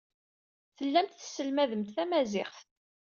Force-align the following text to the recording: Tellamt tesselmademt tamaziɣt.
Tellamt 0.77 1.17
tesselmademt 1.19 1.89
tamaziɣt. 1.95 2.57